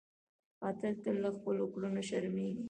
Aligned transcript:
قاتل 0.61 0.93
تل 1.03 1.15
له 1.23 1.29
خپلو 1.37 1.63
کړنو 1.73 2.01
شرمېږي 2.09 2.59